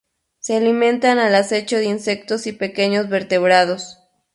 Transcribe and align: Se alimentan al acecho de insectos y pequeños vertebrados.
Se 0.39 0.57
alimentan 0.57 1.19
al 1.19 1.35
acecho 1.35 1.77
de 1.77 1.85
insectos 1.85 2.47
y 2.47 2.53
pequeños 2.53 3.07
vertebrados. 3.07 3.99